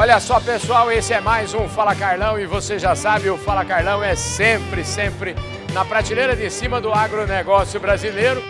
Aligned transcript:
Olha 0.00 0.20
só, 0.20 0.38
pessoal, 0.38 0.92
esse 0.92 1.12
é 1.12 1.20
mais 1.20 1.52
um 1.54 1.68
Fala 1.68 1.92
Carlão 1.92 2.38
e 2.38 2.46
você 2.46 2.78
já 2.78 2.94
sabe, 2.94 3.28
o 3.30 3.36
Fala 3.36 3.64
Carlão 3.64 4.00
é 4.00 4.14
sempre, 4.14 4.84
sempre 4.84 5.34
na 5.72 5.84
prateleira 5.84 6.36
de 6.36 6.48
cima 6.50 6.80
do 6.80 6.92
agronegócio 6.92 7.80
brasileiro. 7.80 8.40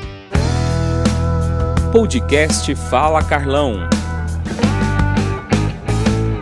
Podcast 1.91 2.75
Fala 2.91 3.25
Carlão. 3.25 3.89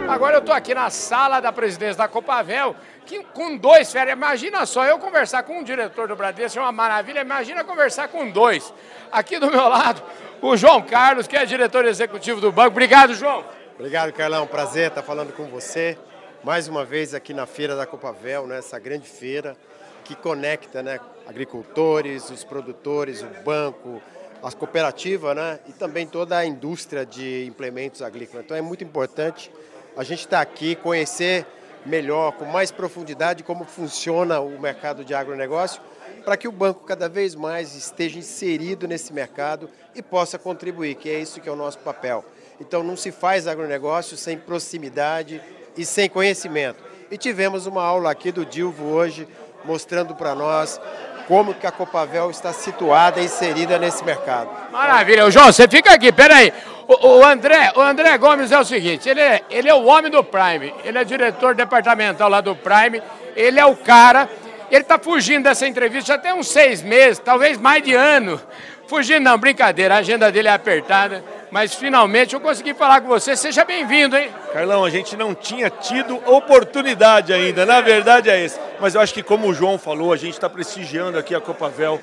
Agora 0.09 0.35
eu 0.35 0.41
estou 0.41 0.53
aqui 0.53 0.75
na 0.75 0.91
sala 0.91 1.39
da 1.39 1.53
presidência 1.53 1.99
da 1.99 2.09
Copavel, 2.09 2.75
que, 3.07 3.23
com 3.33 3.57
dois 3.57 3.93
férias. 3.93 4.17
Imagina 4.17 4.67
só, 4.67 4.85
eu 4.85 4.99
conversar 4.99 5.45
com 5.45 5.61
um 5.61 5.63
diretor 5.63 6.09
do 6.09 6.17
Bradesco 6.17 6.59
é 6.59 6.63
uma 6.63 6.73
maravilha. 6.73 7.21
Imagina 7.21 7.63
conversar 7.63 8.09
com 8.09 8.29
dois. 8.29 8.75
Aqui 9.13 9.39
do 9.39 9.53
meu 9.53 9.69
lado, 9.69 10.03
o 10.43 10.57
João 10.57 10.83
Carlos, 10.83 11.29
que 11.29 11.37
é 11.37 11.47
diretor 11.47 11.85
executivo 11.85 12.41
do 12.41 12.51
banco. 12.51 12.71
Obrigado, 12.71 13.15
João. 13.15 13.45
Obrigado, 13.79 14.11
Carlão. 14.11 14.47
Prazer 14.47 14.89
estar 14.89 15.03
falando 15.03 15.35
com 15.35 15.45
você. 15.49 15.99
Mais 16.43 16.67
uma 16.67 16.83
vez 16.83 17.13
aqui 17.13 17.35
na 17.35 17.45
feira 17.45 17.77
da 17.77 17.85
Copavel, 17.85 18.47
né, 18.47 18.57
essa 18.57 18.79
grande 18.79 19.07
feira 19.07 19.55
que 20.03 20.15
conecta 20.15 20.83
né, 20.83 20.99
agricultores, 21.27 22.31
os 22.31 22.43
produtores, 22.43 23.21
o 23.21 23.27
banco, 23.45 24.01
as 24.43 24.55
cooperativas 24.55 25.37
né, 25.37 25.61
e 25.69 25.75
também 25.75 26.07
toda 26.07 26.39
a 26.39 26.47
indústria 26.47 27.05
de 27.05 27.45
implementos 27.45 28.01
agrícolas. 28.01 28.47
Então 28.47 28.57
é 28.57 28.63
muito 28.63 28.83
importante 28.83 29.53
a 29.95 30.03
gente 30.03 30.21
estar 30.21 30.41
aqui, 30.41 30.75
conhecer 30.75 31.45
melhor, 31.85 32.33
com 32.33 32.47
mais 32.47 32.71
profundidade, 32.71 33.43
como 33.43 33.67
funciona 33.67 34.41
o 34.41 34.59
mercado 34.59 35.05
de 35.05 35.13
agronegócio, 35.13 35.83
para 36.25 36.39
que 36.39 36.49
o 36.49 36.53
banco 36.53 36.85
cada 36.85 37.11
vez 37.11 37.35
mais 37.35 37.77
esteja 37.77 38.19
inserido 38.19 38.89
nesse 38.89 39.13
mercado 39.13 39.69
e 39.95 40.01
possa 40.01 40.39
contribuir, 40.39 40.95
que 40.95 41.11
é 41.11 41.21
isso 41.21 41.43
que 41.43 41.49
é 41.49 41.53
o 41.53 41.57
nosso 41.57 41.79
papel. 41.81 42.25
Então 42.61 42.83
não 42.83 42.97
se 42.97 43.13
faz 43.13 43.47
agronegócio 43.47 44.17
sem 44.17 44.39
proximidade 44.39 45.41
e 45.77 45.85
sem 45.85 46.09
conhecimento. 46.09 46.83
E 47.11 47.17
tivemos 47.17 47.67
uma 47.67 47.83
aula 47.83 48.11
aqui 48.11 48.33
do 48.33 48.45
Dilvo 48.45 48.85
hoje 48.85 49.29
mostrando 49.65 50.15
para 50.15 50.35
nós 50.35 50.81
como 51.29 51.55
que 51.55 51.67
a 51.67 51.73
Copavel 51.73 52.31
está 52.31 52.53
situada 52.53 53.21
e 53.21 53.25
inserida 53.25 53.79
nesse 53.79 54.05
mercado. 54.05 54.49
Maravilha. 54.71 55.31
João, 55.31 55.53
você 55.53 55.67
fica 55.69 55.93
aqui, 55.93 56.13
peraí. 56.13 56.53
O, 56.89 57.19
o, 57.19 57.25
André, 57.25 57.73
o 57.75 57.81
André 57.81 58.17
Gomes 58.17 58.53
é 58.53 58.59
o 58.59 58.65
seguinte, 58.65 59.09
ele 59.09 59.21
é, 59.21 59.43
ele 59.51 59.69
é 59.69 59.75
o 59.75 59.87
homem 59.87 60.09
do 60.09 60.23
Prime, 60.23 60.73
ele 60.85 60.97
é 60.97 61.03
diretor 61.03 61.53
departamental 61.53 62.29
lá 62.29 62.41
do 62.41 62.55
Prime, 62.55 63.03
ele 63.35 63.59
é 63.59 63.67
o 63.67 63.75
cara, 63.75 64.31
ele 64.71 64.83
está 64.83 64.97
fugindo 64.97 65.43
dessa 65.45 65.67
entrevista 65.67 66.17
tem 66.17 66.33
uns 66.33 66.47
seis 66.47 66.83
meses, 66.83 67.19
talvez 67.19 67.59
mais 67.59 67.83
de 67.83 67.93
ano. 67.93 68.41
Fugindo 68.87 69.25
não, 69.25 69.37
brincadeira, 69.37 69.97
a 69.97 69.99
agenda 69.99 70.31
dele 70.31 70.47
é 70.47 70.53
apertada 70.53 71.25
mas 71.51 71.75
finalmente 71.75 72.35
eu 72.35 72.41
consegui 72.41 72.75
falar 72.75 73.01
com 73.01 73.09
você. 73.09 73.37
Seja 73.37 73.65
bem-vindo, 73.65 74.17
hein? 74.17 74.31
Carlão, 74.53 74.85
a 74.85 74.91
gente 74.91 75.17
não 75.17 75.35
tinha 75.35 75.71
tido 75.71 76.17
oportunidade 76.31 77.33
ainda, 77.33 77.65
na 77.65 77.81
verdade 77.81 78.29
é 78.29 78.45
esse. 78.45 78.59
Mas 78.81 78.95
eu 78.95 79.01
acho 79.01 79.15
que, 79.15 79.23
como 79.23 79.49
o 79.49 79.55
João 79.55 79.79
falou, 79.79 80.13
a 80.13 80.17
gente 80.17 80.35
está 80.35 80.49
prestigiando 80.49 81.19
aqui 81.19 81.35
a 81.35 81.41
Copavel. 81.41 82.01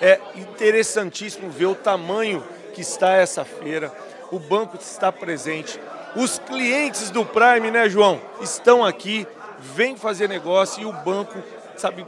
É 0.00 0.18
interessantíssimo 0.34 1.50
ver 1.50 1.66
o 1.66 1.74
tamanho 1.74 2.42
que 2.74 2.80
está 2.80 3.12
essa 3.12 3.44
feira. 3.44 3.92
O 4.30 4.38
banco 4.38 4.76
está 4.80 5.12
presente. 5.12 5.80
Os 6.16 6.38
clientes 6.38 7.10
do 7.10 7.24
Prime, 7.24 7.70
né, 7.70 7.88
João, 7.88 8.20
estão 8.40 8.84
aqui, 8.84 9.26
vêm 9.58 9.96
fazer 9.96 10.28
negócio 10.28 10.82
e 10.82 10.86
o 10.86 10.92
banco, 10.92 11.38
sabe, 11.76 12.04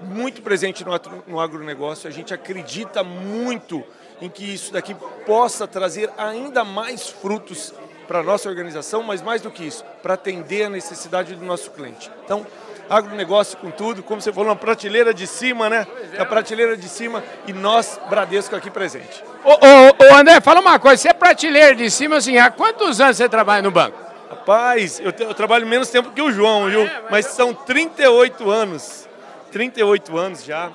muito 0.00 0.40
presente 0.42 0.84
no 1.26 1.40
agronegócio. 1.40 2.08
A 2.08 2.12
gente 2.12 2.32
acredita 2.32 3.02
muito 3.02 3.82
em 4.20 4.28
que 4.28 4.54
isso 4.54 4.72
daqui 4.72 4.94
possa 5.26 5.66
trazer 5.66 6.10
ainda 6.16 6.64
mais 6.64 7.08
frutos 7.08 7.72
para 8.06 8.20
a 8.20 8.22
nossa 8.22 8.48
organização, 8.48 9.02
mas 9.02 9.22
mais 9.22 9.40
do 9.40 9.50
que 9.50 9.64
isso, 9.64 9.84
para 10.02 10.14
atender 10.14 10.64
a 10.64 10.68
necessidade 10.68 11.34
do 11.34 11.44
nosso 11.44 11.70
cliente. 11.70 12.10
Então, 12.24 12.46
agronegócio 12.88 13.56
com 13.58 13.70
tudo, 13.70 14.02
como 14.02 14.20
você 14.20 14.32
falou, 14.32 14.50
uma 14.50 14.56
prateleira 14.56 15.14
de 15.14 15.26
cima, 15.26 15.70
né? 15.70 15.86
A 16.18 16.24
prateleira 16.24 16.76
de 16.76 16.88
cima 16.88 17.22
e 17.46 17.52
nós, 17.52 17.98
Bradesco, 18.10 18.54
aqui 18.54 18.70
presente. 18.70 19.24
Ô, 19.44 19.52
ô, 19.52 20.12
ô, 20.12 20.16
André, 20.16 20.40
fala 20.40 20.60
uma 20.60 20.78
coisa, 20.78 21.00
você 21.00 21.08
é 21.08 21.12
prateleira 21.14 21.74
de 21.74 21.90
cima, 21.90 22.16
assim, 22.16 22.36
há 22.38 22.50
quantos 22.50 23.00
anos 23.00 23.16
você 23.16 23.28
trabalha 23.28 23.62
no 23.62 23.70
banco? 23.70 23.98
Rapaz, 24.28 25.00
eu, 25.00 25.12
eu 25.18 25.34
trabalho 25.34 25.66
menos 25.66 25.88
tempo 25.88 26.10
que 26.10 26.20
o 26.20 26.32
João, 26.32 26.68
viu? 26.68 26.82
É, 26.82 27.00
mas, 27.04 27.10
mas 27.10 27.26
são 27.26 27.54
38 27.54 28.50
anos, 28.50 29.08
38 29.50 30.18
anos 30.18 30.44
já, 30.44 30.70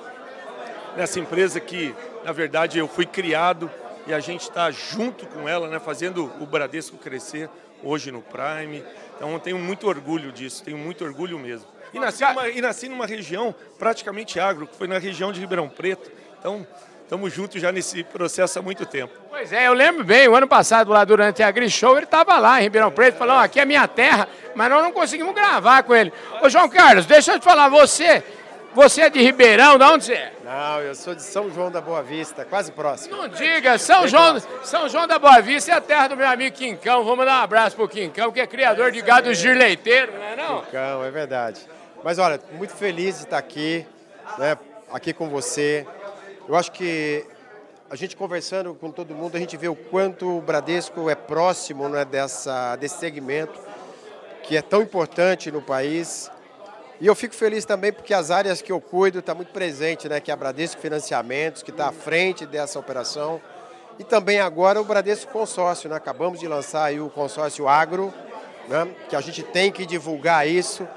nessa 0.96 1.20
empresa 1.20 1.60
que 1.60 1.94
na 2.28 2.32
verdade, 2.32 2.78
eu 2.78 2.86
fui 2.86 3.06
criado 3.06 3.70
e 4.06 4.12
a 4.12 4.20
gente 4.20 4.42
está 4.42 4.70
junto 4.70 5.24
com 5.28 5.48
ela, 5.48 5.66
né, 5.66 5.78
fazendo 5.78 6.30
o 6.38 6.44
Bradesco 6.44 6.98
crescer 6.98 7.48
hoje 7.82 8.12
no 8.12 8.20
Prime. 8.20 8.84
Então, 9.16 9.32
eu 9.32 9.40
tenho 9.40 9.56
muito 9.56 9.88
orgulho 9.88 10.30
disso, 10.30 10.62
tenho 10.62 10.76
muito 10.76 11.02
orgulho 11.02 11.38
mesmo. 11.38 11.66
E 11.90 11.98
nasci, 11.98 12.22
numa, 12.26 12.48
e 12.50 12.60
nasci 12.60 12.86
numa 12.86 13.06
região 13.06 13.54
praticamente 13.78 14.38
agro, 14.38 14.66
que 14.66 14.76
foi 14.76 14.86
na 14.86 14.98
região 14.98 15.32
de 15.32 15.40
Ribeirão 15.40 15.70
Preto. 15.70 16.12
Então, 16.38 16.66
estamos 17.02 17.32
juntos 17.32 17.62
já 17.62 17.72
nesse 17.72 18.04
processo 18.04 18.58
há 18.58 18.62
muito 18.62 18.84
tempo. 18.84 19.14
Pois 19.30 19.50
é, 19.50 19.66
eu 19.66 19.72
lembro 19.72 20.04
bem, 20.04 20.28
o 20.28 20.36
ano 20.36 20.46
passado, 20.46 20.92
lá 20.92 21.06
durante 21.06 21.42
a 21.42 21.48
AgriShow, 21.48 21.96
ele 21.96 22.04
estava 22.04 22.38
lá 22.38 22.60
em 22.60 22.64
Ribeirão 22.64 22.90
Preto, 22.90 23.16
falando, 23.16 23.42
aqui 23.42 23.58
é 23.58 23.64
minha 23.64 23.88
terra, 23.88 24.28
mas 24.54 24.68
nós 24.68 24.82
não 24.82 24.92
conseguimos 24.92 25.34
gravar 25.34 25.82
com 25.82 25.94
ele. 25.94 26.12
Ô, 26.42 26.50
João 26.50 26.68
Carlos, 26.68 27.06
deixa 27.06 27.32
eu 27.32 27.40
te 27.40 27.44
falar, 27.44 27.70
você 27.70 28.22
você 28.74 29.02
é 29.02 29.10
de 29.10 29.20
Ribeirão, 29.20 29.78
de 29.78 29.84
onde 29.84 30.04
você 30.04 30.14
é? 30.14 30.32
Não, 30.44 30.80
eu 30.80 30.94
sou 30.94 31.14
de 31.14 31.22
São 31.22 31.50
João 31.50 31.70
da 31.70 31.80
Boa 31.80 32.02
Vista, 32.02 32.44
quase 32.44 32.70
próximo. 32.72 33.16
Não 33.16 33.28
diga, 33.28 33.78
São 33.78 34.06
João, 34.06 34.40
São 34.62 34.88
João 34.88 35.06
da 35.06 35.18
Boa 35.18 35.40
Vista 35.40 35.72
é 35.72 35.74
a 35.74 35.80
terra 35.80 36.08
do 36.08 36.16
meu 36.16 36.26
amigo 36.26 36.56
Quincão. 36.56 37.04
Vamos 37.04 37.24
dar 37.24 37.40
um 37.40 37.44
abraço 37.44 37.76
pro 37.76 37.88
Quincão, 37.88 38.30
que 38.30 38.40
é 38.40 38.46
criador 38.46 38.92
de 38.92 39.00
gado 39.02 39.32
girleiteiro, 39.34 40.12
não 40.12 40.22
é 40.22 40.36
não? 40.36 40.62
Quincão, 40.62 41.04
é 41.04 41.10
verdade. 41.10 41.60
Mas 42.04 42.18
olha, 42.18 42.40
muito 42.52 42.74
feliz 42.74 43.16
de 43.16 43.24
estar 43.24 43.38
aqui, 43.38 43.86
né, 44.38 44.56
aqui 44.92 45.12
com 45.12 45.28
você. 45.28 45.86
Eu 46.48 46.54
acho 46.54 46.70
que 46.70 47.26
a 47.90 47.96
gente 47.96 48.16
conversando 48.16 48.74
com 48.74 48.90
todo 48.90 49.14
mundo, 49.14 49.36
a 49.36 49.40
gente 49.40 49.56
vê 49.56 49.68
o 49.68 49.74
quanto 49.74 50.38
o 50.38 50.40
Bradesco 50.40 51.08
é 51.08 51.14
próximo 51.14 51.88
né, 51.88 52.04
dessa, 52.04 52.76
desse 52.76 52.98
segmento, 52.98 53.58
que 54.42 54.56
é 54.56 54.62
tão 54.62 54.82
importante 54.82 55.50
no 55.50 55.62
país 55.62 56.30
e 57.00 57.06
eu 57.06 57.14
fico 57.14 57.34
feliz 57.34 57.64
também 57.64 57.92
porque 57.92 58.12
as 58.12 58.30
áreas 58.30 58.60
que 58.60 58.72
eu 58.72 58.80
cuido 58.80 59.20
estão 59.20 59.34
tá 59.34 59.36
muito 59.36 59.52
presente, 59.52 60.08
né? 60.08 60.18
Que 60.18 60.32
é 60.32 60.34
a 60.34 60.36
Bradesco 60.36 60.80
Financiamentos, 60.80 61.62
que 61.62 61.70
está 61.70 61.88
à 61.88 61.92
frente 61.92 62.44
dessa 62.44 62.78
operação. 62.78 63.40
E 64.00 64.04
também 64.04 64.40
agora 64.40 64.80
o 64.80 64.84
Bradesco 64.84 65.30
Consórcio, 65.32 65.88
né? 65.88 65.94
Acabamos 65.94 66.40
de 66.40 66.48
lançar 66.48 66.84
aí 66.84 67.00
o 67.00 67.08
consórcio 67.08 67.68
agro, 67.68 68.12
né? 68.68 68.88
Que 69.08 69.14
a 69.14 69.20
gente 69.20 69.44
tem 69.44 69.70
que 69.70 69.86
divulgar 69.86 70.48
isso 70.48 70.88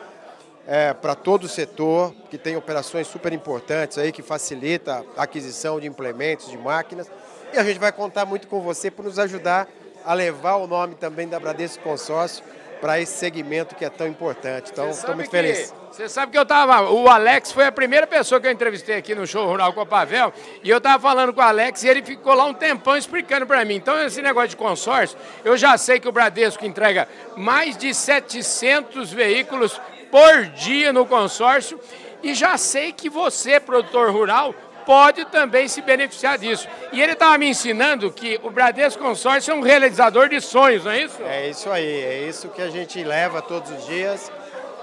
é, 0.67 0.91
para 0.91 1.13
todo 1.13 1.43
o 1.43 1.49
setor, 1.49 2.13
que 2.31 2.37
tem 2.37 2.55
operações 2.55 3.05
super 3.05 3.31
importantes 3.31 3.99
aí, 3.99 4.11
que 4.11 4.23
facilita 4.23 5.05
a 5.15 5.23
aquisição 5.23 5.79
de 5.79 5.85
implementos, 5.85 6.49
de 6.49 6.57
máquinas. 6.57 7.11
E 7.53 7.59
a 7.59 7.63
gente 7.63 7.79
vai 7.79 7.91
contar 7.91 8.25
muito 8.25 8.47
com 8.47 8.59
você 8.59 8.89
para 8.89 9.05
nos 9.05 9.19
ajudar 9.19 9.67
a 10.03 10.15
levar 10.15 10.55
o 10.55 10.65
nome 10.65 10.95
também 10.95 11.27
da 11.27 11.39
Bradesco 11.39 11.83
Consórcio 11.83 12.43
para 12.81 12.99
esse 12.99 13.13
segmento 13.13 13.75
que 13.75 13.85
é 13.85 13.89
tão 13.89 14.07
importante. 14.07 14.71
Então, 14.73 14.89
estou 14.89 15.15
muito 15.15 15.29
feliz. 15.29 15.73
Você 15.91 16.09
sabe 16.09 16.31
que 16.31 16.37
eu 16.37 16.41
estava. 16.43 16.89
O 16.89 17.07
Alex 17.07 17.51
foi 17.51 17.65
a 17.67 17.71
primeira 17.71 18.07
pessoa 18.07 18.41
que 18.41 18.47
eu 18.47 18.51
entrevistei 18.51 18.97
aqui 18.97 19.13
no 19.13 19.27
show 19.27 19.45
Rural 19.45 19.71
Copavel. 19.71 20.33
E 20.63 20.69
eu 20.69 20.79
estava 20.79 20.99
falando 20.99 21.31
com 21.31 21.39
o 21.39 21.43
Alex 21.43 21.83
e 21.83 21.87
ele 21.87 22.01
ficou 22.01 22.33
lá 22.33 22.45
um 22.45 22.53
tempão 22.53 22.97
explicando 22.97 23.45
para 23.45 23.63
mim. 23.63 23.75
Então, 23.75 24.01
esse 24.03 24.21
negócio 24.21 24.49
de 24.49 24.55
consórcio, 24.57 25.17
eu 25.45 25.55
já 25.55 25.77
sei 25.77 25.99
que 25.99 26.07
o 26.07 26.11
Bradesco 26.11 26.65
entrega 26.65 27.07
mais 27.37 27.77
de 27.77 27.93
700 27.93 29.13
veículos 29.13 29.79
por 30.09 30.45
dia 30.47 30.91
no 30.91 31.05
consórcio. 31.05 31.79
E 32.23 32.33
já 32.33 32.57
sei 32.57 32.91
que 32.91 33.09
você, 33.09 33.59
produtor 33.59 34.11
rural, 34.11 34.55
pode 34.85 35.25
também 35.25 35.67
se 35.67 35.81
beneficiar 35.81 36.37
disso. 36.37 36.67
E 36.91 37.01
ele 37.01 37.13
estava 37.13 37.37
me 37.37 37.47
ensinando 37.47 38.11
que 38.11 38.39
o 38.43 38.49
Bradesco 38.49 39.01
Consórcio 39.01 39.51
é 39.51 39.55
um 39.55 39.61
realizador 39.61 40.29
de 40.29 40.39
sonhos, 40.41 40.85
não 40.85 40.91
é 40.91 41.03
isso? 41.03 41.21
É 41.23 41.49
isso 41.49 41.69
aí, 41.69 41.85
é 41.85 42.27
isso 42.27 42.49
que 42.49 42.61
a 42.61 42.69
gente 42.69 43.03
leva 43.03 43.41
todos 43.41 43.71
os 43.71 43.85
dias 43.85 44.31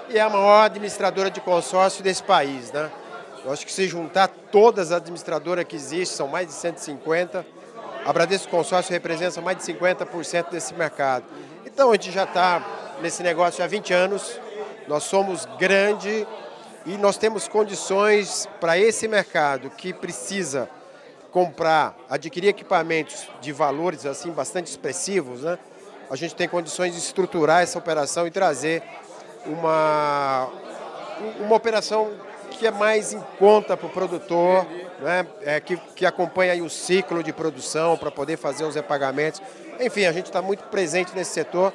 e 0.08 0.18
é 0.18 0.20
a 0.20 0.30
maior 0.30 0.64
administradora 0.64 1.30
de 1.30 1.40
consórcio 1.40 2.02
desse 2.02 2.22
país, 2.22 2.72
né? 2.72 2.90
Eu 3.44 3.52
acho 3.52 3.64
que 3.64 3.72
se 3.72 3.86
juntar 3.86 4.28
todas 4.50 4.90
as 4.90 4.98
administradoras 4.98 5.64
que 5.64 5.76
existem, 5.76 6.16
são 6.16 6.28
mais 6.28 6.46
de 6.46 6.52
150, 6.52 7.46
a 8.04 8.12
Bradesco 8.12 8.50
Consórcio 8.50 8.92
representa 8.92 9.40
mais 9.40 9.58
de 9.58 9.62
50% 9.64 10.50
desse 10.50 10.74
mercado. 10.74 11.24
Então 11.64 11.90
a 11.90 11.94
gente 11.94 12.10
já 12.10 12.24
está 12.24 12.62
nesse 13.00 13.22
negócio 13.22 13.62
há 13.62 13.66
20 13.66 13.92
anos, 13.92 14.40
nós 14.86 15.04
somos 15.04 15.46
grande 15.58 16.26
e 16.88 16.96
nós 16.96 17.18
temos 17.18 17.46
condições 17.46 18.48
para 18.58 18.78
esse 18.78 19.06
mercado 19.06 19.68
que 19.68 19.92
precisa 19.92 20.70
comprar, 21.30 21.94
adquirir 22.08 22.48
equipamentos 22.48 23.28
de 23.42 23.52
valores 23.52 24.06
assim 24.06 24.30
bastante 24.30 24.68
expressivos, 24.68 25.42
né? 25.42 25.58
A 26.10 26.16
gente 26.16 26.34
tem 26.34 26.48
condições 26.48 26.94
de 26.94 26.98
estruturar 26.98 27.60
essa 27.60 27.78
operação 27.78 28.26
e 28.26 28.30
trazer 28.30 28.82
uma, 29.44 30.48
uma 31.40 31.54
operação 31.54 32.10
que 32.52 32.66
é 32.66 32.70
mais 32.70 33.12
em 33.12 33.20
conta 33.38 33.76
para 33.76 33.86
o 33.86 33.90
produtor, 33.90 34.66
né? 35.00 35.26
é, 35.42 35.60
que, 35.60 35.76
que 35.94 36.06
acompanha 36.06 36.64
o 36.64 36.70
ciclo 36.70 37.22
de 37.22 37.34
produção 37.34 37.98
para 37.98 38.10
poder 38.10 38.38
fazer 38.38 38.64
os 38.64 38.74
repagamentos. 38.74 39.42
Enfim, 39.78 40.06
a 40.06 40.12
gente 40.12 40.26
está 40.26 40.40
muito 40.40 40.64
presente 40.68 41.14
nesse 41.14 41.32
setor 41.32 41.70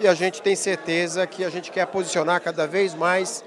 e 0.00 0.08
a 0.08 0.14
gente 0.14 0.42
tem 0.42 0.56
certeza 0.56 1.24
que 1.24 1.44
a 1.44 1.50
gente 1.50 1.70
quer 1.70 1.86
posicionar 1.86 2.40
cada 2.40 2.66
vez 2.66 2.92
mais 2.92 3.44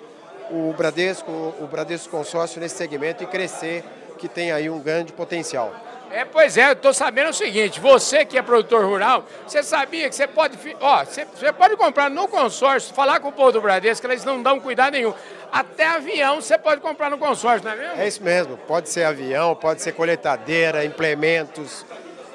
o 0.50 0.74
Bradesco, 0.74 1.32
o 1.32 1.68
Bradesco 1.68 2.10
Consórcio 2.10 2.60
nesse 2.60 2.76
segmento 2.76 3.24
e 3.24 3.28
crescer, 3.28 3.84
que 4.18 4.28
tem 4.28 4.52
aí 4.52 4.70
um 4.70 4.80
grande 4.80 5.14
potencial. 5.14 5.74
É, 6.12 6.26
pois 6.26 6.58
é, 6.58 6.70
eu 6.70 6.74
estou 6.74 6.92
sabendo 6.92 7.30
o 7.30 7.34
seguinte, 7.34 7.80
você 7.80 8.26
que 8.26 8.36
é 8.36 8.42
produtor 8.42 8.84
rural, 8.84 9.24
você 9.46 9.62
sabia 9.62 10.10
que 10.10 10.16
você 10.16 10.26
pode, 10.26 10.58
ó, 10.82 11.06
você, 11.06 11.24
você, 11.26 11.54
pode 11.54 11.76
comprar 11.76 12.10
no 12.10 12.28
consórcio, 12.28 12.96
falar 12.96 13.20
com 13.20 13.28
o 13.28 13.32
povo 13.32 13.52
do 13.52 13.62
Bradesco, 13.62 14.06
que 14.08 14.12
eles 14.12 14.26
não 14.26 14.42
dão 14.42 14.60
cuidado 14.60 14.94
nenhum. 14.94 15.14
Até 15.52 15.86
avião 15.86 16.42
você 16.42 16.58
pode 16.58 16.82
comprar 16.82 17.12
no 17.12 17.18
consórcio, 17.20 17.64
não 17.64 17.74
é 17.74 17.76
mesmo? 17.76 18.02
É 18.02 18.08
isso 18.08 18.24
mesmo, 18.24 18.58
pode 18.58 18.90
ser 18.90 19.04
avião, 19.04 19.56
pode 19.56 19.84
ser 19.84 19.92
coletadeira, 19.92 20.84
implementos, 20.84 21.86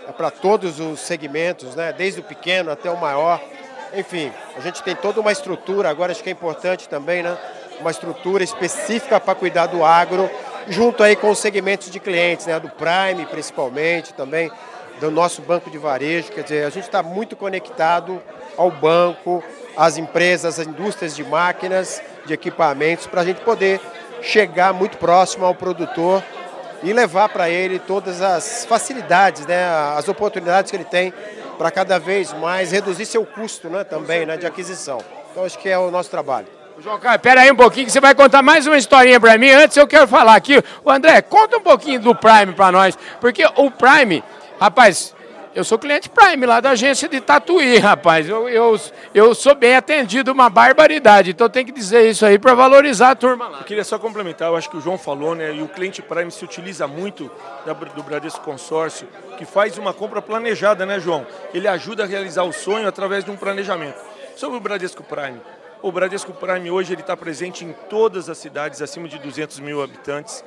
é 0.06 0.12
para 0.12 0.30
todos 0.30 0.78
os 0.78 1.00
segmentos, 1.00 1.74
né? 1.74 1.92
desde 1.92 2.20
o 2.20 2.22
pequeno 2.22 2.70
até 2.70 2.88
o 2.88 2.96
maior. 2.96 3.42
Enfim, 3.92 4.32
a 4.56 4.60
gente 4.60 4.82
tem 4.84 4.94
toda 4.94 5.20
uma 5.20 5.32
estrutura, 5.32 5.88
agora 5.88 6.12
acho 6.12 6.22
que 6.22 6.28
é 6.28 6.32
importante 6.32 6.88
também, 6.88 7.22
né? 7.22 7.36
Uma 7.84 7.90
estrutura 7.90 8.42
específica 8.42 9.20
para 9.20 9.34
cuidar 9.34 9.66
do 9.66 9.84
agro, 9.84 10.30
junto 10.70 11.02
aí 11.02 11.14
com 11.14 11.28
os 11.28 11.38
segmentos 11.38 11.90
de 11.90 12.00
clientes, 12.00 12.46
né? 12.46 12.58
Do 12.58 12.70
Prime 12.70 13.26
principalmente, 13.26 14.14
também 14.14 14.50
do 14.98 15.10
nosso 15.10 15.42
banco 15.42 15.70
de 15.70 15.76
varejo. 15.76 16.32
Quer 16.32 16.44
dizer, 16.44 16.64
a 16.64 16.70
gente 16.70 16.84
está 16.84 17.02
muito 17.02 17.36
conectado 17.36 18.22
ao 18.56 18.70
banco, 18.70 19.44
às 19.76 19.98
empresas, 19.98 20.58
às 20.58 20.66
indústrias 20.66 21.14
de 21.14 21.22
máquinas, 21.22 22.02
de 22.24 22.32
equipamentos, 22.32 23.06
para 23.06 23.20
a 23.20 23.24
gente 23.26 23.42
poder 23.42 23.78
chegar 24.22 24.72
muito 24.72 24.96
próximo 24.96 25.44
ao 25.44 25.54
produtor 25.54 26.24
e 26.82 26.90
levar 26.90 27.28
para 27.28 27.50
ele 27.50 27.78
todas 27.78 28.22
as 28.22 28.64
facilidades, 28.64 29.44
né, 29.44 29.62
as 29.94 30.08
oportunidades 30.08 30.70
que 30.70 30.76
ele 30.78 30.84
tem 30.84 31.12
para 31.58 31.70
cada 31.70 31.98
vez 31.98 32.32
mais 32.32 32.72
reduzir 32.72 33.04
seu 33.04 33.26
custo 33.26 33.68
né, 33.68 33.84
também 33.84 34.24
né, 34.24 34.38
de 34.38 34.46
aquisição. 34.46 35.04
Então 35.30 35.44
acho 35.44 35.58
que 35.58 35.68
é 35.68 35.78
o 35.78 35.90
nosso 35.90 36.08
trabalho. 36.08 36.63
João 36.80 36.98
Carlos, 36.98 37.18
espera 37.18 37.42
aí 37.42 37.52
um 37.52 37.56
pouquinho 37.56 37.86
que 37.86 37.92
você 37.92 38.00
vai 38.00 38.14
contar 38.14 38.42
mais 38.42 38.66
uma 38.66 38.76
historinha 38.76 39.20
para 39.20 39.38
mim. 39.38 39.50
Antes 39.50 39.76
eu 39.76 39.86
quero 39.86 40.08
falar 40.08 40.34
aqui, 40.34 40.62
o 40.84 40.90
André, 40.90 41.22
conta 41.22 41.56
um 41.56 41.60
pouquinho 41.60 42.00
do 42.00 42.14
Prime 42.14 42.52
para 42.52 42.72
nós, 42.72 42.98
porque 43.20 43.44
o 43.56 43.70
Prime, 43.70 44.24
rapaz, 44.58 45.14
eu 45.54 45.62
sou 45.62 45.78
cliente 45.78 46.08
Prime 46.08 46.44
lá 46.44 46.58
da 46.58 46.70
agência 46.70 47.08
de 47.08 47.20
Tatuí, 47.20 47.78
rapaz. 47.78 48.28
Eu, 48.28 48.48
eu, 48.48 48.80
eu 49.14 49.34
sou 49.36 49.54
bem 49.54 49.76
atendido, 49.76 50.32
uma 50.32 50.50
barbaridade. 50.50 51.30
Então 51.30 51.48
tem 51.48 51.64
que 51.64 51.70
dizer 51.70 52.10
isso 52.10 52.26
aí 52.26 52.40
para 52.40 52.54
valorizar 52.54 53.10
a 53.10 53.14
turma 53.14 53.46
lá. 53.46 53.58
Eu 53.58 53.64
queria 53.64 53.84
só 53.84 53.96
complementar, 53.96 54.48
eu 54.48 54.56
acho 54.56 54.68
que 54.68 54.76
o 54.76 54.80
João 54.80 54.98
falou, 54.98 55.32
né? 55.32 55.54
E 55.54 55.62
o 55.62 55.68
cliente 55.68 56.02
Prime 56.02 56.30
se 56.32 56.44
utiliza 56.44 56.88
muito 56.88 57.30
do 57.94 58.02
Bradesco 58.02 58.40
Consórcio, 58.40 59.06
que 59.38 59.44
faz 59.44 59.78
uma 59.78 59.94
compra 59.94 60.20
planejada, 60.20 60.84
né, 60.84 60.98
João? 60.98 61.24
Ele 61.54 61.68
ajuda 61.68 62.02
a 62.02 62.06
realizar 62.06 62.42
o 62.42 62.52
sonho 62.52 62.88
através 62.88 63.24
de 63.24 63.30
um 63.30 63.36
planejamento. 63.36 64.00
Sobre 64.34 64.56
o 64.56 64.60
Bradesco 64.60 65.04
Prime. 65.04 65.40
O 65.84 65.92
Bradesco 65.92 66.32
Prime 66.32 66.70
hoje 66.70 66.94
está 66.94 67.14
presente 67.14 67.62
em 67.62 67.74
todas 67.90 68.30
as 68.30 68.38
cidades 68.38 68.80
acima 68.80 69.06
de 69.06 69.18
200 69.18 69.60
mil 69.60 69.82
habitantes. 69.82 70.42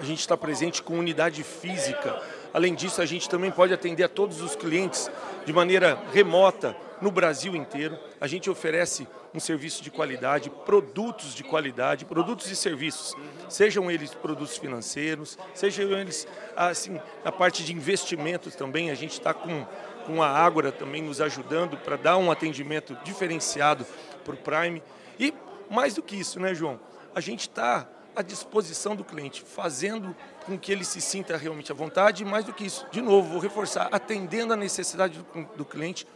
A 0.00 0.02
gente 0.02 0.20
está 0.20 0.38
presente 0.38 0.82
com 0.82 0.98
unidade 0.98 1.42
física 1.42 2.18
Além 2.54 2.72
disso, 2.72 3.02
a 3.02 3.04
gente 3.04 3.28
também 3.28 3.50
pode 3.50 3.74
atender 3.74 4.04
a 4.04 4.08
todos 4.08 4.40
os 4.40 4.54
clientes 4.54 5.10
de 5.44 5.52
maneira 5.52 5.98
remota 6.12 6.76
no 7.02 7.10
Brasil 7.10 7.56
inteiro. 7.56 7.98
A 8.20 8.28
gente 8.28 8.48
oferece 8.48 9.08
um 9.34 9.40
serviço 9.40 9.82
de 9.82 9.90
qualidade, 9.90 10.48
produtos 10.64 11.34
de 11.34 11.42
qualidade, 11.42 12.04
produtos 12.04 12.48
e 12.52 12.54
serviços, 12.54 13.12
sejam 13.48 13.90
eles 13.90 14.14
produtos 14.14 14.56
financeiros, 14.56 15.36
sejam 15.52 15.90
eles 15.98 16.28
assim 16.54 17.00
a 17.24 17.32
parte 17.32 17.64
de 17.64 17.72
investimentos 17.72 18.54
também. 18.54 18.92
A 18.92 18.94
gente 18.94 19.14
está 19.14 19.34
com 19.34 19.66
com 20.06 20.22
a 20.22 20.28
Ágora 20.28 20.70
também 20.70 21.02
nos 21.02 21.20
ajudando 21.20 21.76
para 21.76 21.96
dar 21.96 22.16
um 22.16 22.30
atendimento 22.30 22.96
diferenciado 23.04 23.86
para 24.24 24.34
o 24.34 24.36
Prime. 24.36 24.82
E 25.18 25.34
mais 25.70 25.94
do 25.94 26.02
que 26.02 26.16
isso, 26.16 26.38
né, 26.40 26.54
João? 26.54 26.78
A 27.14 27.20
gente 27.20 27.42
está 27.42 27.88
à 28.14 28.22
disposição 28.22 28.94
do 28.94 29.04
cliente, 29.04 29.42
fazendo 29.42 30.14
com 30.46 30.58
que 30.58 30.70
ele 30.70 30.84
se 30.84 31.00
sinta 31.00 31.36
realmente 31.36 31.72
à 31.72 31.74
vontade 31.74 32.22
e 32.22 32.26
mais 32.26 32.44
do 32.44 32.52
que 32.52 32.64
isso, 32.64 32.86
de 32.90 33.00
novo, 33.00 33.30
vou 33.30 33.40
reforçar, 33.40 33.88
atendendo 33.90 34.52
a 34.52 34.56
necessidade 34.56 35.18
do, 35.18 35.48
do 35.56 35.64
cliente 35.64 36.06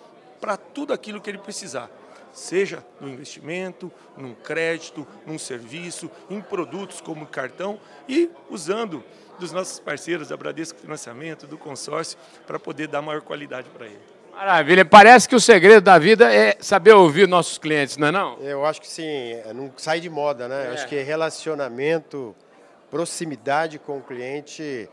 para 0.40 0.56
tudo 0.56 0.92
aquilo 0.92 1.20
que 1.20 1.28
ele 1.28 1.38
precisar, 1.38 1.90
seja 2.32 2.84
no 3.00 3.08
investimento, 3.08 3.90
num 4.16 4.34
crédito, 4.34 5.06
num 5.26 5.38
serviço, 5.38 6.10
em 6.28 6.40
produtos 6.40 7.00
como 7.00 7.26
cartão 7.26 7.80
e 8.08 8.30
usando 8.50 9.04
dos 9.38 9.52
nossos 9.52 9.78
parceiros 9.78 10.28
da 10.28 10.36
Bradesco 10.36 10.78
Financiamento, 10.78 11.46
do 11.46 11.56
consórcio, 11.56 12.18
para 12.46 12.58
poder 12.58 12.88
dar 12.88 13.00
maior 13.00 13.22
qualidade 13.22 13.68
para 13.70 13.86
ele. 13.86 14.00
Maravilha. 14.32 14.84
Parece 14.84 15.28
que 15.28 15.34
o 15.34 15.40
segredo 15.40 15.82
da 15.82 15.98
vida 15.98 16.32
é 16.32 16.56
saber 16.60 16.92
ouvir 16.92 17.26
nossos 17.26 17.58
clientes, 17.58 17.96
não 17.96 18.08
é 18.08 18.12
não? 18.12 18.38
Eu 18.38 18.64
acho 18.64 18.80
que 18.80 18.86
sim, 18.86 19.04
é, 19.04 19.52
não 19.52 19.72
sai 19.76 19.98
de 19.98 20.08
moda, 20.08 20.46
né? 20.46 20.66
É. 20.66 20.68
Eu 20.68 20.72
acho 20.74 20.86
que 20.86 21.00
relacionamento, 21.02 22.36
proximidade 22.88 23.80
com 23.80 23.98
o 23.98 24.00
cliente, 24.00 24.88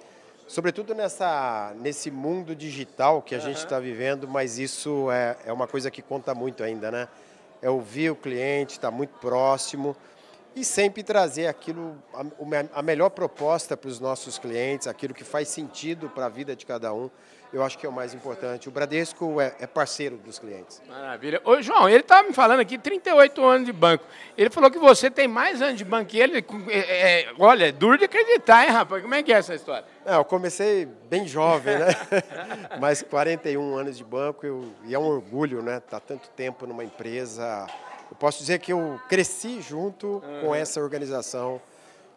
sobretudo 0.47 0.93
nessa, 0.93 1.73
nesse 1.79 2.11
mundo 2.11 2.55
digital 2.55 3.21
que 3.21 3.35
a 3.35 3.37
uhum. 3.37 3.43
gente 3.43 3.57
está 3.57 3.79
vivendo, 3.79 4.27
mas 4.27 4.57
isso 4.59 5.09
é, 5.11 5.37
é 5.45 5.53
uma 5.53 5.67
coisa 5.67 5.89
que 5.89 6.01
conta 6.01 6.33
muito 6.35 6.63
ainda, 6.63 6.91
né? 6.91 7.07
É 7.61 7.69
ouvir 7.69 8.11
o 8.11 8.15
cliente, 8.15 8.73
estar 8.73 8.91
tá 8.91 8.95
muito 8.95 9.17
próximo 9.19 9.95
e 10.55 10.63
sempre 10.63 11.03
trazer 11.03 11.47
aquilo, 11.47 11.97
a, 12.13 12.79
a 12.79 12.81
melhor 12.81 13.09
proposta 13.09 13.75
para 13.75 13.89
os 13.89 13.99
nossos 13.99 14.39
clientes, 14.39 14.87
aquilo 14.87 15.13
que 15.13 15.23
faz 15.23 15.49
sentido 15.49 16.09
para 16.09 16.27
a 16.27 16.29
vida 16.29 16.55
de 16.55 16.65
cada 16.65 16.93
um 16.93 17.09
eu 17.53 17.63
acho 17.63 17.77
que 17.77 17.85
é 17.85 17.89
o 17.89 17.91
mais 17.91 18.13
importante. 18.13 18.67
O 18.67 18.71
Bradesco 18.71 19.39
é, 19.39 19.55
é 19.59 19.67
parceiro 19.67 20.17
dos 20.17 20.37
clientes. 20.39 20.81
Maravilha. 20.87 21.41
Ô, 21.43 21.61
João, 21.61 21.87
ele 21.87 21.99
estava 21.99 22.27
me 22.27 22.33
falando 22.33 22.59
aqui, 22.59 22.77
38 22.77 23.43
anos 23.43 23.65
de 23.65 23.73
banco. 23.73 24.03
Ele 24.37 24.49
falou 24.49 24.69
que 24.69 24.77
você 24.77 25.09
tem 25.09 25.27
mais 25.27 25.61
anos 25.61 25.77
de 25.77 25.85
banco 25.85 26.05
que 26.07 26.19
ele. 26.19 26.45
É, 26.69 27.21
é, 27.21 27.33
olha, 27.39 27.69
é 27.69 27.71
duro 27.71 27.97
de 27.97 28.05
acreditar, 28.05 28.65
hein, 28.65 28.71
rapaz? 28.71 29.01
Como 29.01 29.13
é 29.13 29.23
que 29.23 29.31
é 29.31 29.37
essa 29.37 29.55
história? 29.55 29.85
É, 30.05 30.15
eu 30.15 30.25
comecei 30.25 30.85
bem 31.09 31.27
jovem, 31.27 31.77
né? 31.77 31.87
Mas 32.79 33.01
41 33.01 33.75
anos 33.75 33.97
de 33.97 34.03
banco 34.03 34.45
eu, 34.45 34.71
e 34.85 34.93
é 34.93 34.99
um 34.99 35.05
orgulho, 35.05 35.61
né? 35.61 35.77
Estar 35.77 35.99
tá 35.99 36.05
tanto 36.05 36.29
tempo 36.29 36.67
numa 36.67 36.83
empresa. 36.83 37.67
Eu 38.09 38.15
posso 38.17 38.39
dizer 38.39 38.59
que 38.59 38.71
eu 38.73 38.99
cresci 39.09 39.61
junto 39.61 40.07
uhum. 40.07 40.41
com 40.41 40.55
essa 40.55 40.79
organização 40.79 41.61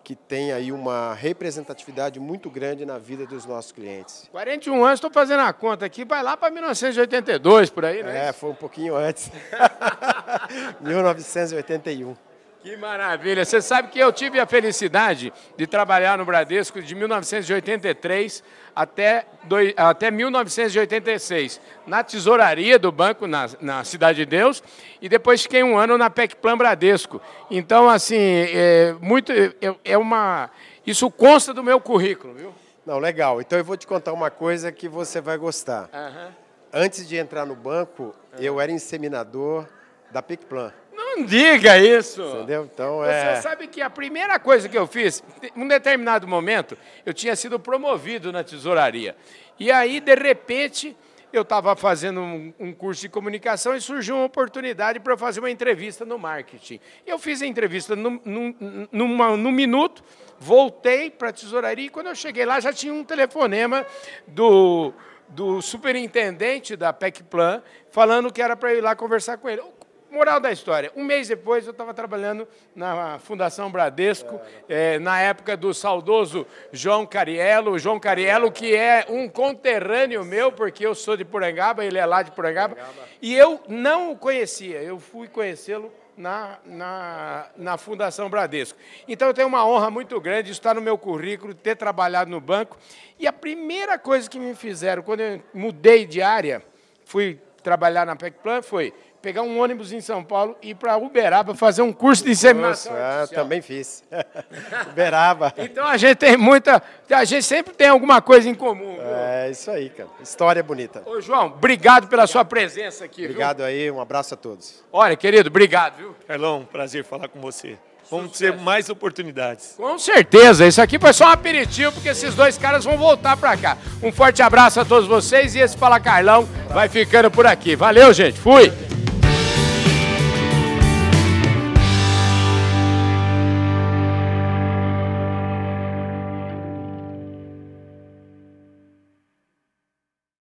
que 0.02 0.14
tem 0.14 0.52
aí 0.52 0.72
uma 0.72 1.12
representatividade 1.14 2.18
muito 2.18 2.48
grande 2.48 2.86
na 2.86 2.98
vida 2.98 3.26
dos 3.26 3.44
nossos 3.44 3.72
clientes. 3.72 4.28
41 4.32 4.84
anos, 4.84 4.98
estou 4.98 5.10
fazendo 5.10 5.40
a 5.40 5.52
conta 5.52 5.84
aqui, 5.84 6.04
vai 6.04 6.22
lá 6.22 6.36
para 6.36 6.50
1982, 6.50 7.70
por 7.70 7.84
aí, 7.84 8.02
né? 8.02 8.28
É, 8.28 8.32
foi 8.32 8.50
um 8.50 8.54
pouquinho 8.54 8.96
antes. 8.96 9.30
1981. 10.80 12.27
Que 12.68 12.76
maravilha! 12.76 13.46
Você 13.46 13.62
sabe 13.62 13.88
que 13.88 13.98
eu 13.98 14.12
tive 14.12 14.38
a 14.38 14.44
felicidade 14.44 15.32
de 15.56 15.66
trabalhar 15.66 16.18
no 16.18 16.26
Bradesco 16.26 16.82
de 16.82 16.94
1983 16.94 18.44
até, 18.76 19.24
do, 19.44 19.56
até 19.74 20.10
1986, 20.10 21.62
na 21.86 22.04
tesouraria 22.04 22.78
do 22.78 22.92
banco, 22.92 23.26
na, 23.26 23.48
na 23.58 23.84
Cidade 23.84 24.18
de 24.18 24.26
Deus, 24.26 24.62
e 25.00 25.08
depois 25.08 25.42
fiquei 25.42 25.62
um 25.62 25.78
ano 25.78 25.96
na 25.96 26.10
PECPlan 26.10 26.58
Bradesco. 26.58 27.22
Então, 27.50 27.88
assim, 27.88 28.18
é, 28.20 28.94
muito, 29.00 29.32
é, 29.32 29.50
é 29.82 29.96
uma, 29.96 30.50
isso 30.86 31.10
consta 31.10 31.54
do 31.54 31.64
meu 31.64 31.80
currículo, 31.80 32.34
viu? 32.34 32.54
Não, 32.84 32.98
legal. 32.98 33.40
Então 33.40 33.58
eu 33.58 33.64
vou 33.64 33.78
te 33.78 33.86
contar 33.86 34.12
uma 34.12 34.30
coisa 34.30 34.70
que 34.70 34.90
você 34.90 35.22
vai 35.22 35.38
gostar. 35.38 35.88
Uhum. 35.90 36.32
Antes 36.70 37.08
de 37.08 37.16
entrar 37.16 37.46
no 37.46 37.56
banco, 37.56 38.14
uhum. 38.34 38.38
eu 38.38 38.60
era 38.60 38.70
inseminador 38.70 39.66
da 40.10 40.20
PicPlan. 40.20 40.70
Não 41.18 41.26
diga 41.26 41.78
isso. 41.78 42.22
Entendeu? 42.22 42.68
Então 42.72 43.04
é. 43.04 43.34
Você 43.36 43.42
sabe 43.42 43.66
que 43.66 43.82
a 43.82 43.90
primeira 43.90 44.38
coisa 44.38 44.68
que 44.68 44.78
eu 44.78 44.86
fiz, 44.86 45.22
em 45.54 45.62
um 45.62 45.68
determinado 45.68 46.26
momento, 46.26 46.76
eu 47.04 47.12
tinha 47.12 47.34
sido 47.34 47.58
promovido 47.58 48.32
na 48.32 48.44
tesouraria. 48.44 49.16
E 49.58 49.72
aí, 49.72 50.00
de 50.00 50.14
repente, 50.14 50.96
eu 51.32 51.42
estava 51.42 51.74
fazendo 51.76 52.20
um, 52.20 52.54
um, 52.58 52.72
curso 52.72 53.02
de 53.02 53.08
comunicação 53.08 53.74
e 53.74 53.80
surgiu 53.80 54.16
uma 54.16 54.24
oportunidade 54.24 55.00
para 55.00 55.12
eu 55.12 55.18
fazer 55.18 55.40
uma 55.40 55.50
entrevista 55.50 56.04
no 56.04 56.18
marketing. 56.18 56.80
Eu 57.06 57.18
fiz 57.18 57.42
a 57.42 57.46
entrevista 57.46 57.94
num, 57.94 58.20
num, 58.24 58.88
numa, 58.90 59.36
num 59.36 59.52
minuto, 59.52 60.02
voltei 60.38 61.10
para 61.10 61.28
a 61.28 61.32
tesouraria 61.32 61.86
e 61.86 61.90
quando 61.90 62.06
eu 62.06 62.14
cheguei 62.14 62.46
lá 62.46 62.60
já 62.60 62.72
tinha 62.72 62.94
um 62.94 63.04
telefonema 63.04 63.84
do, 64.26 64.92
do 65.28 65.60
superintendente 65.60 66.76
da 66.76 66.92
PECPlan 66.92 67.62
falando 67.90 68.32
que 68.32 68.40
era 68.40 68.56
para 68.56 68.72
eu 68.72 68.78
ir 68.78 68.80
lá 68.80 68.96
conversar 68.96 69.36
com 69.36 69.48
ele. 69.48 69.62
Moral 70.10 70.40
da 70.40 70.50
história, 70.50 70.90
um 70.96 71.04
mês 71.04 71.28
depois 71.28 71.66
eu 71.66 71.72
estava 71.72 71.92
trabalhando 71.92 72.48
na 72.74 73.18
Fundação 73.18 73.70
Bradesco, 73.70 74.40
é, 74.66 74.98
na 74.98 75.20
época 75.20 75.54
do 75.54 75.74
saudoso 75.74 76.46
João 76.72 77.04
Cariello, 77.04 77.78
João 77.78 78.00
Cariello, 78.00 78.50
que 78.50 78.74
é 78.74 79.04
um 79.10 79.28
conterrâneo 79.28 80.24
meu, 80.24 80.50
porque 80.50 80.86
eu 80.86 80.94
sou 80.94 81.14
de 81.14 81.26
Porangaba, 81.26 81.84
ele 81.84 81.98
é 81.98 82.06
lá 82.06 82.22
de 82.22 82.30
Porangaba, 82.30 82.76
e 83.20 83.34
eu 83.34 83.60
não 83.68 84.12
o 84.12 84.16
conhecia, 84.16 84.82
eu 84.82 84.98
fui 84.98 85.28
conhecê-lo 85.28 85.92
na, 86.16 86.58
na, 86.64 87.46
na 87.54 87.76
Fundação 87.76 88.30
Bradesco. 88.30 88.78
Então 89.06 89.28
eu 89.28 89.34
tenho 89.34 89.46
uma 89.46 89.66
honra 89.66 89.90
muito 89.90 90.18
grande, 90.18 90.50
isso 90.50 90.60
está 90.60 90.72
no 90.72 90.80
meu 90.80 90.96
currículo, 90.96 91.52
ter 91.52 91.76
trabalhado 91.76 92.30
no 92.30 92.40
banco, 92.40 92.78
e 93.18 93.26
a 93.26 93.32
primeira 93.32 93.98
coisa 93.98 94.28
que 94.28 94.38
me 94.38 94.54
fizeram, 94.54 95.02
quando 95.02 95.20
eu 95.20 95.42
mudei 95.52 96.06
de 96.06 96.22
área, 96.22 96.62
fui 97.04 97.38
trabalhar 97.62 98.06
na 98.06 98.16
PECPlan, 98.16 98.62
foi 98.62 98.94
pegar 99.20 99.42
um 99.42 99.60
ônibus 99.60 99.92
em 99.92 100.00
São 100.00 100.22
Paulo 100.22 100.56
e 100.62 100.70
ir 100.70 100.74
para 100.74 100.96
Uberaba 100.96 101.54
fazer 101.54 101.82
um 101.82 101.92
curso 101.92 102.24
de 102.24 102.30
inseminação. 102.30 102.92
Nossa, 102.92 103.04
é, 103.04 103.12
artificial. 103.20 103.42
também 103.44 103.62
fiz. 103.62 104.04
Uberaba. 104.90 105.52
Então 105.58 105.86
a 105.86 105.96
gente 105.96 106.16
tem 106.16 106.36
muita. 106.36 106.82
A 107.10 107.24
gente 107.24 107.44
sempre 107.44 107.74
tem 107.74 107.88
alguma 107.88 108.20
coisa 108.20 108.48
em 108.48 108.54
comum. 108.54 108.94
viu? 108.94 109.02
É 109.04 109.50
isso 109.50 109.70
aí, 109.70 109.90
cara. 109.90 110.08
História 110.22 110.62
bonita. 110.62 111.02
Ô, 111.06 111.20
João, 111.20 111.46
obrigado 111.46 112.08
pela 112.08 112.26
sua 112.26 112.44
presença 112.44 113.04
aqui. 113.04 113.22
viu? 113.22 113.30
Obrigado 113.30 113.62
aí, 113.62 113.90
um 113.90 114.00
abraço 114.00 114.34
a 114.34 114.36
todos. 114.36 114.84
Olha, 114.92 115.16
querido, 115.16 115.48
obrigado, 115.48 115.96
viu? 115.96 116.16
Carlão, 116.26 116.66
prazer 116.70 117.04
falar 117.04 117.28
com 117.28 117.40
você. 117.40 117.76
Vamos 118.10 118.38
ter 118.38 118.56
mais 118.56 118.88
oportunidades. 118.88 119.74
Com 119.76 119.98
certeza, 119.98 120.66
isso 120.66 120.80
aqui 120.80 120.98
foi 120.98 121.12
só 121.12 121.26
um 121.26 121.32
aperitivo, 121.32 121.92
porque 121.92 122.08
esses 122.08 122.34
dois 122.34 122.56
caras 122.56 122.84
vão 122.84 122.96
voltar 122.96 123.36
pra 123.36 123.54
cá. 123.54 123.76
Um 124.02 124.10
forte 124.10 124.42
abraço 124.42 124.80
a 124.80 124.84
todos 124.84 125.06
vocês 125.06 125.54
e 125.54 125.58
esse 125.58 125.76
Fala 125.76 126.00
Carlão 126.00 126.48
vai 126.70 126.88
ficando 126.88 127.30
por 127.30 127.46
aqui. 127.46 127.76
Valeu, 127.76 128.10
gente. 128.14 128.38
Fui! 128.40 128.72